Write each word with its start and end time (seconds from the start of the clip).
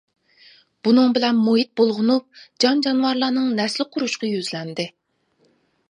بۇنىڭ 0.87 1.11
بىلەن 1.17 1.41
مۇھىت 1.49 1.69
بۇلغىنىپ، 1.81 2.41
جان-جانىۋارلارنىڭ 2.65 3.55
نەسلى 3.61 3.89
قۇرۇشقا 3.97 4.33
يۈزلەندى. 4.35 4.89